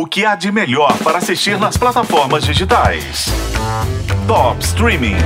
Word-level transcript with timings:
O 0.00 0.06
que 0.06 0.24
há 0.24 0.34
de 0.34 0.50
melhor 0.50 0.96
para 1.04 1.18
assistir 1.18 1.58
nas 1.58 1.76
plataformas 1.76 2.42
digitais? 2.42 3.26
Top 4.26 4.58
Streaming. 4.64 5.16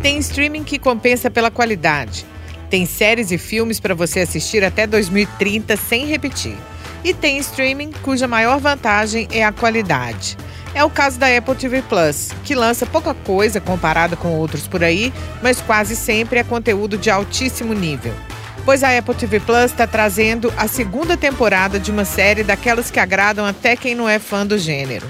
Tem 0.00 0.16
streaming 0.18 0.62
que 0.62 0.78
compensa 0.78 1.28
pela 1.28 1.50
qualidade. 1.50 2.24
Tem 2.70 2.86
séries 2.86 3.32
e 3.32 3.36
filmes 3.36 3.80
para 3.80 3.96
você 3.96 4.20
assistir 4.20 4.62
até 4.62 4.86
2030 4.86 5.76
sem 5.76 6.06
repetir. 6.06 6.56
E 7.02 7.12
tem 7.12 7.36
streaming 7.38 7.90
cuja 8.00 8.28
maior 8.28 8.60
vantagem 8.60 9.26
é 9.32 9.44
a 9.44 9.50
qualidade. 9.50 10.36
É 10.72 10.84
o 10.84 10.88
caso 10.88 11.18
da 11.18 11.26
Apple 11.36 11.56
TV 11.56 11.82
Plus, 11.82 12.28
que 12.44 12.54
lança 12.54 12.86
pouca 12.86 13.12
coisa 13.12 13.60
comparada 13.60 14.14
com 14.14 14.38
outros 14.38 14.68
por 14.68 14.84
aí, 14.84 15.12
mas 15.42 15.60
quase 15.60 15.96
sempre 15.96 16.38
é 16.38 16.44
conteúdo 16.44 16.96
de 16.96 17.10
altíssimo 17.10 17.74
nível. 17.74 18.14
Pois 18.64 18.82
a 18.82 18.96
Apple 18.96 19.14
TV 19.14 19.40
Plus 19.40 19.66
está 19.66 19.86
trazendo 19.86 20.52
a 20.56 20.66
segunda 20.66 21.18
temporada 21.18 21.78
de 21.78 21.90
uma 21.90 22.04
série 22.06 22.42
daquelas 22.42 22.90
que 22.90 22.98
agradam 22.98 23.44
até 23.44 23.76
quem 23.76 23.94
não 23.94 24.08
é 24.08 24.18
fã 24.18 24.46
do 24.46 24.56
gênero. 24.56 25.06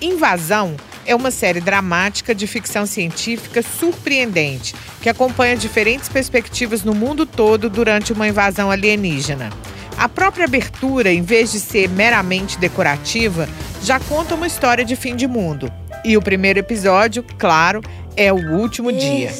Invasão 0.00 0.76
é 1.06 1.14
uma 1.14 1.30
série 1.30 1.60
dramática 1.60 2.34
de 2.34 2.46
ficção 2.46 2.84
científica 2.84 3.62
surpreendente, 3.62 4.74
que 5.00 5.08
acompanha 5.08 5.56
diferentes 5.56 6.06
perspectivas 6.06 6.84
no 6.84 6.94
mundo 6.94 7.24
todo 7.24 7.70
durante 7.70 8.12
uma 8.12 8.28
invasão 8.28 8.70
alienígena. 8.70 9.48
A 9.96 10.06
própria 10.06 10.44
abertura, 10.44 11.10
em 11.10 11.22
vez 11.22 11.50
de 11.50 11.60
ser 11.60 11.88
meramente 11.88 12.58
decorativa, 12.58 13.48
já 13.82 13.98
conta 13.98 14.34
uma 14.34 14.46
história 14.46 14.84
de 14.84 14.94
fim 14.94 15.16
de 15.16 15.26
mundo. 15.26 15.72
E 16.04 16.14
o 16.16 16.22
primeiro 16.22 16.58
episódio, 16.58 17.24
claro, 17.38 17.80
é 18.14 18.30
o 18.30 18.52
último 18.52 18.92
dia. 18.92 19.32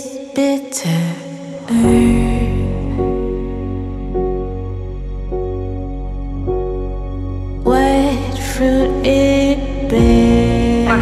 My 8.59 9.55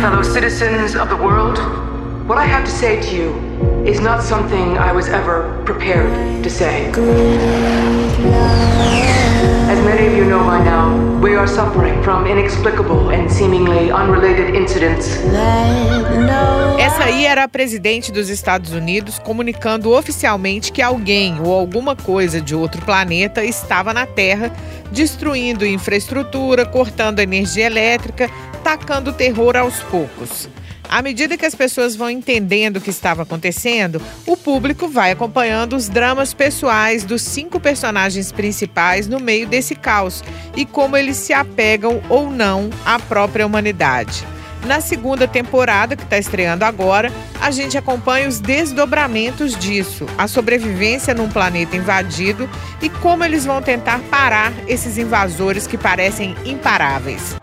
fellow 0.03 0.23
citizens 0.23 0.95
of 0.95 1.09
the 1.09 1.17
world, 1.17 1.57
what 2.29 2.37
I 2.37 2.45
have 2.45 2.67
to 2.67 2.71
say 2.71 3.01
to 3.01 3.17
you 3.17 3.33
is 3.87 3.99
not 3.99 4.23
something 4.23 4.77
I 4.77 4.93
was 4.93 5.09
ever 5.09 5.63
prepared 5.65 6.45
to 6.45 6.51
say. 6.51 6.93
Many 9.87 10.09
of 10.09 10.17
you 10.17 10.25
know 10.25 10.43
by 10.45 10.65
now, 10.65 10.99
we 11.23 11.37
are 11.37 11.47
suffering 11.47 12.03
from 12.03 12.27
inexplicable 12.27 13.11
and 13.11 13.31
seemingly 13.31 13.93
unrelated 13.93 14.53
incidents. 14.57 15.07
Essa 16.77 17.05
aí 17.05 17.25
era 17.25 17.45
a 17.45 17.49
presidente 17.49 18.11
dos 18.11 18.29
Estados 18.29 18.73
Unidos 18.73 19.21
comunicando 19.21 19.93
oficialmente 19.93 20.73
que 20.73 20.83
alguém 20.83 21.41
ou 21.41 21.55
alguma 21.55 21.95
coisa 21.95 22.41
de 22.41 22.53
outro 22.53 22.85
planeta 22.85 23.45
estava 23.45 23.95
na 23.95 24.07
Terra, 24.07 24.51
destruindo 24.91 25.65
infraestrutura, 25.65 26.67
cortando 26.67 27.21
energia 27.21 27.67
elétrica, 27.67 28.29
tacando 28.65 29.13
terror 29.13 29.57
aos 29.57 29.79
poucos. 29.85 30.49
À 30.89 31.03
medida 31.03 31.37
que 31.37 31.45
as 31.45 31.55
pessoas 31.55 31.97
vão 31.97 32.09
entendendo 32.09 32.77
o 32.77 32.81
que 32.81 32.91
estava 32.91 33.23
acontecendo, 33.23 34.01
o 34.27 34.37
público 34.37 34.89
vai 34.89 35.11
acompanhando 35.11 35.77
os 35.77 35.89
dramas 35.89 36.33
pessoais 36.33 37.05
dos 37.05 37.23
cinco 37.23 37.59
personagens 37.59 38.33
principais 38.33 39.07
no 39.07 39.21
meio 39.21 39.47
desse 39.47 39.75
caos 39.75 40.23
e 40.57 40.65
como 40.65 40.97
eles 40.97 41.17
se 41.17 41.33
apegam 41.33 42.01
ou 42.09 42.31
não 42.31 42.71
à 42.85 42.99
própria 42.99 43.47
humanidade. 43.47 44.25
Na 44.65 44.81
segunda 44.81 45.29
temporada, 45.29 45.95
que 45.95 46.03
está 46.03 46.19
estreando 46.19 46.65
agora, 46.65 47.13
a 47.41 47.53
gente 47.53 47.79
acompanha 47.79 48.29
os 48.29 48.41
desdobramentos 48.41 49.57
disso, 49.57 50.07
a 50.19 50.27
sobrevivência 50.27 51.15
num 51.15 51.29
planeta 51.29 51.77
invadido 51.77 52.49
e 52.83 52.89
como 52.89 53.23
eles 53.23 53.45
vão 53.45 53.63
tentar 53.63 54.01
parar 54.11 54.53
esses 54.67 54.99
invasores 54.99 55.69
que 55.69 55.79
parecem 55.79 56.35
imparáveis. 56.45 57.37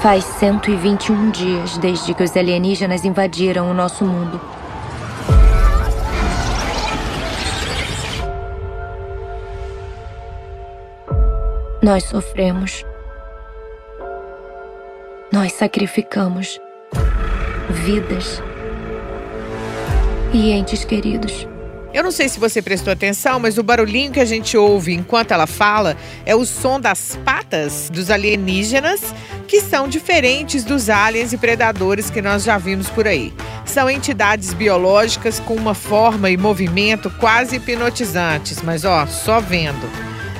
Faz 0.00 0.22
121 0.24 1.30
dias 1.32 1.76
desde 1.78 2.14
que 2.14 2.22
os 2.22 2.36
alienígenas 2.36 3.04
invadiram 3.04 3.68
o 3.68 3.74
nosso 3.74 4.04
mundo. 4.04 4.40
Nós 11.82 12.04
sofremos. 12.04 12.84
Nós 15.32 15.52
sacrificamos 15.54 16.60
vidas 17.70 18.40
e 20.32 20.52
entes 20.52 20.84
queridos. 20.84 21.48
Eu 21.92 22.02
não 22.02 22.10
sei 22.10 22.28
se 22.28 22.38
você 22.38 22.60
prestou 22.60 22.92
atenção, 22.92 23.40
mas 23.40 23.56
o 23.56 23.62
barulhinho 23.62 24.12
que 24.12 24.20
a 24.20 24.24
gente 24.24 24.58
ouve 24.58 24.92
enquanto 24.92 25.32
ela 25.32 25.46
fala 25.46 25.96
é 26.26 26.34
o 26.34 26.44
som 26.44 26.78
das 26.78 27.18
patas 27.24 27.88
dos 27.90 28.10
alienígenas, 28.10 29.00
que 29.46 29.62
são 29.62 29.88
diferentes 29.88 30.64
dos 30.64 30.90
aliens 30.90 31.32
e 31.32 31.38
predadores 31.38 32.10
que 32.10 32.20
nós 32.20 32.44
já 32.44 32.58
vimos 32.58 32.90
por 32.90 33.08
aí. 33.08 33.32
São 33.64 33.88
entidades 33.88 34.52
biológicas 34.52 35.40
com 35.40 35.54
uma 35.54 35.72
forma 35.72 36.28
e 36.28 36.36
movimento 36.36 37.10
quase 37.18 37.56
hipnotizantes, 37.56 38.60
mas 38.62 38.84
ó, 38.84 39.06
só 39.06 39.40
vendo. 39.40 39.88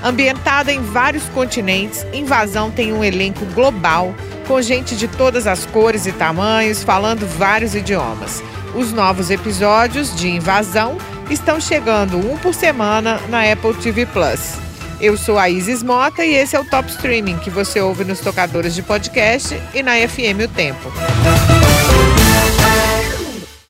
Ambientada 0.05 0.71
em 0.71 0.83
vários 0.83 1.25
continentes, 1.31 2.07
Invasão 2.13 2.71
tem 2.71 2.93
um 2.93 3.03
elenco 3.03 3.45
global, 3.47 4.15
com 4.47 4.61
gente 4.61 4.95
de 4.95 5.09
todas 5.09 5.47
as 5.47 5.65
cores 5.67 6.07
e 6.07 6.13
tamanhos, 6.13 6.85
falando 6.85 7.27
vários 7.27 7.75
idiomas. 7.75 8.43
Os 8.75 8.93
novos 8.93 9.31
episódios 9.31 10.15
de 10.15 10.29
Invasão 10.29 10.99
estão 11.31 11.61
chegando 11.61 12.19
um 12.19 12.37
por 12.39 12.55
semana 12.55 13.21
na 13.29 13.51
Apple 13.51 13.75
TV 13.75 14.07
Plus. 14.07 14.55
Eu 15.01 15.17
sou 15.17 15.39
a 15.39 15.49
Isis 15.49 15.83
Mota 15.83 16.25
e 16.25 16.35
esse 16.35 16.57
é 16.57 16.61
o 16.61 16.65
Top 16.65 16.91
Streaming 16.91 17.39
que 17.39 17.51
você 17.51 17.81
ouve 17.81 18.05
nos 18.05 18.21
tocadores 18.21 18.75
de 18.75 18.83
podcast 18.83 19.61
e 19.73 19.83
na 19.83 19.93
FM 19.97 20.45
O 20.45 20.49
Tempo. 20.49 20.93